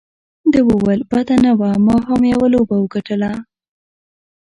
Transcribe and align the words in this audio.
ده 0.51 0.59
وویل: 0.69 0.99
بده 1.11 1.35
نه 1.45 1.51
وه، 1.59 1.71
ما 1.85 1.95
هم 2.07 2.21
یوه 2.33 2.47
لوبه 2.53 2.75
وګټله. 2.79 3.31